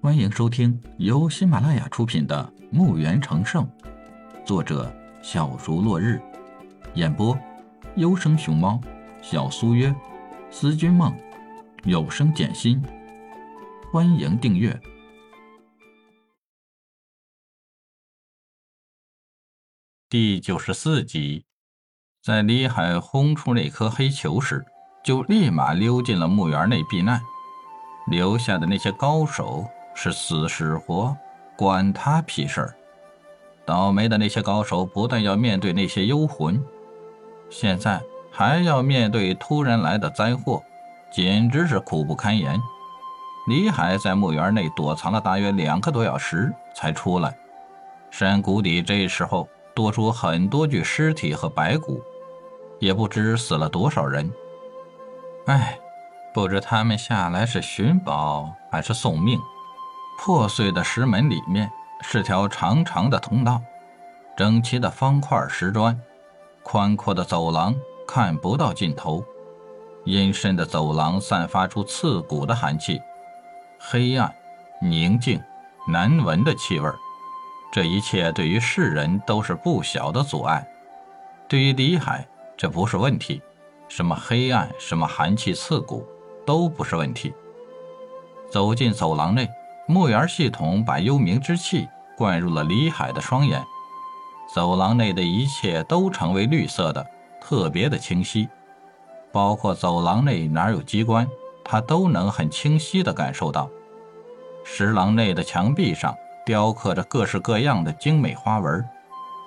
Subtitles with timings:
[0.00, 3.64] 欢迎收听由喜马拉雅出品的《墓园成圣》，
[4.46, 6.22] 作者小竹落日，
[6.94, 7.36] 演播
[7.96, 8.80] 优生熊猫、
[9.20, 9.92] 小苏约、
[10.52, 11.12] 思君梦、
[11.82, 12.80] 有声简心。
[13.92, 14.80] 欢迎订阅
[20.08, 21.44] 第九十四集。
[22.22, 24.64] 在李海轰出那颗黑球时，
[25.04, 27.20] 就立马溜进了墓园内避难。
[28.06, 29.68] 留下的那些高手
[30.00, 31.16] 是死是活，
[31.56, 32.74] 管他屁事儿！
[33.66, 36.64] 倒霉的那些高手不但要面对那些幽魂，
[37.50, 40.62] 现在还要面对突然来的灾祸，
[41.10, 42.56] 简直是苦不堪言。
[43.48, 47.36] 李海在墓园内躲藏了大约两个多小时才出来，
[48.08, 52.00] 山谷底这时候多出很多具尸体和白骨，
[52.78, 54.32] 也不知死了多少人。
[55.46, 55.76] 唉。
[56.34, 59.40] 不知他们下来是寻宝还是送命。
[60.18, 61.70] 破碎的石门里面
[62.02, 63.62] 是条长长的通道，
[64.36, 65.98] 整齐的方块石砖，
[66.64, 67.74] 宽阔的走廊
[68.06, 69.24] 看不到尽头。
[70.04, 73.00] 阴深的走廊散发出刺骨的寒气，
[73.78, 74.34] 黑暗、
[74.82, 75.40] 宁静、
[75.86, 76.90] 难闻的气味。
[77.70, 80.66] 这一切对于世人都是不小的阻碍。
[81.48, 82.26] 对于李海，
[82.56, 83.40] 这不是问题。
[83.88, 86.06] 什么黑暗，什么寒气刺骨。
[86.44, 87.34] 都不是问题。
[88.50, 89.46] 走进走廊内，
[89.90, 93.64] 墓园系统把幽冥之气灌入了李海的双眼，
[94.54, 97.04] 走廊内的一切都成为绿色的，
[97.40, 98.46] 特别的清晰，
[99.32, 101.26] 包括走廊内哪有机关，
[101.64, 103.68] 他都能很清晰地感受到。
[104.62, 106.14] 石廊内的墙壁上
[106.44, 108.86] 雕刻着各式各样的精美花纹，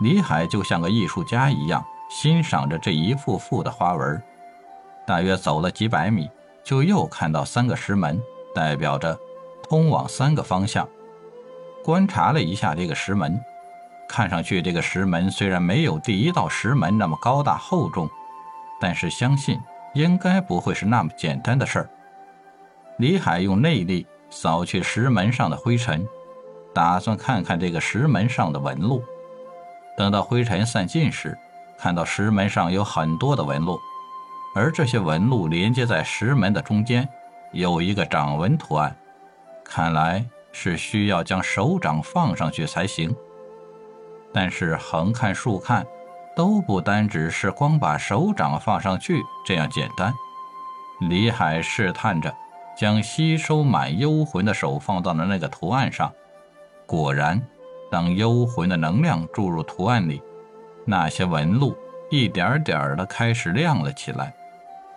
[0.00, 4.20] 李海就像个艺术家一样欣赏着这一幅幅的花纹。
[5.06, 6.28] 大约走了几百米。
[6.64, 8.18] 就又看到三个石门，
[8.54, 9.14] 代表着
[9.68, 10.88] 通往三个方向。
[11.82, 13.38] 观察了一下这个石门，
[14.08, 18.08] 看上去这个石门虽然没有第一道石门那么高大厚重，
[18.80, 19.60] 但是相信
[19.92, 21.90] 应该不会是那么简单的事儿。
[22.98, 26.06] 李海用内力扫去石门上的灰尘，
[26.72, 29.02] 打算看看这个石门上的纹路。
[29.96, 31.36] 等到灰尘散尽时，
[31.76, 33.78] 看到石门上有很多的纹路。
[34.54, 37.08] 而这些纹路连接在石门的中间，
[37.52, 38.96] 有一个掌纹图案，
[39.64, 43.14] 看来是需要将手掌放上去才行。
[44.32, 45.86] 但是横看竖看，
[46.36, 50.12] 都不单只是光把手掌放上去这样简单。
[51.08, 52.34] 李海试探着
[52.76, 56.12] 将吸收满幽魂的手放到了那个图案上，
[56.86, 57.40] 果然，
[57.90, 60.22] 当幽魂的能量注入图案里，
[60.84, 61.76] 那些纹路
[62.10, 64.34] 一点点的开始亮了起来。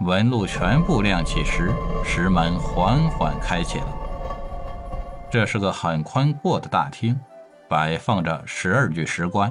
[0.00, 1.70] 纹路全部亮起时，
[2.04, 4.01] 石门缓缓开启了。
[5.32, 7.18] 这是个很宽阔的大厅，
[7.66, 9.50] 摆放着十二具石棺，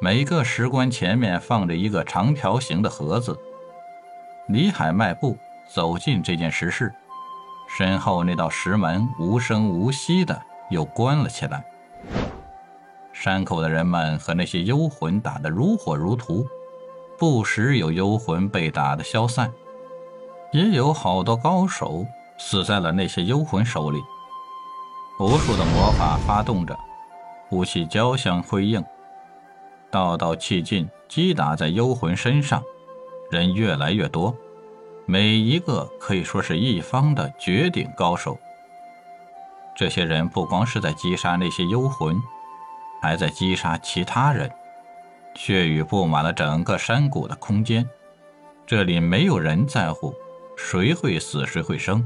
[0.00, 3.36] 每个石棺前面放着一个长条形的盒子。
[4.46, 5.36] 李海迈步
[5.68, 6.94] 走进这件石室，
[7.76, 10.40] 身后那道石门无声无息的
[10.70, 11.64] 又关了起来。
[13.12, 16.46] 山口的人们和那些幽魂打得如火如荼。
[17.18, 19.52] 不时有幽魂被打得消散，
[20.52, 22.06] 也有好多高手
[22.38, 24.00] 死在了那些幽魂手里。
[25.20, 26.76] 无数的魔法发动着，
[27.50, 28.84] 武器交相辉映，
[29.88, 32.60] 道道气劲击打在幽魂身上，
[33.30, 34.36] 人越来越多，
[35.06, 38.36] 每一个可以说是一方的绝顶高手。
[39.76, 42.20] 这些人不光是在击杀那些幽魂，
[43.00, 44.50] 还在击杀其他人。
[45.36, 47.88] 血雨布满了整个山谷的空间，
[48.66, 50.12] 这里没有人在乎
[50.56, 52.04] 谁会死谁会生，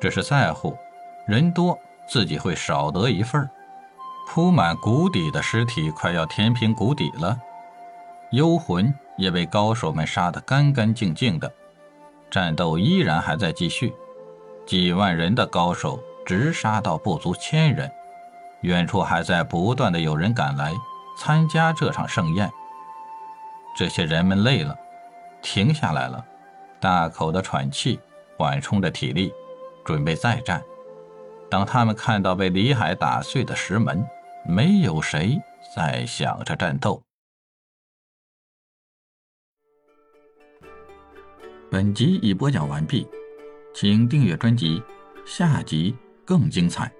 [0.00, 0.76] 只是在乎
[1.26, 1.78] 人多
[2.10, 3.48] 自己会少得一份
[4.26, 7.38] 铺满谷底的尸体快要填平谷底了，
[8.32, 11.52] 幽魂也被高手们杀得干干净净的，
[12.28, 13.94] 战斗依然还在继续，
[14.66, 17.90] 几万人的高手直杀到不足千人，
[18.62, 20.74] 远处还在不断的有人赶来。
[21.16, 22.50] 参加这场盛宴，
[23.76, 24.74] 这些人们累了，
[25.42, 26.24] 停下来了，
[26.80, 28.00] 大口的喘气，
[28.38, 29.32] 缓冲着体力，
[29.84, 30.62] 准备再战。
[31.50, 34.06] 当他们看到被李海打碎的石门，
[34.46, 35.36] 没有谁
[35.74, 37.02] 在想着战斗。
[41.70, 43.06] 本集已播讲完毕，
[43.74, 44.82] 请订阅专辑，
[45.26, 46.92] 下集更精彩。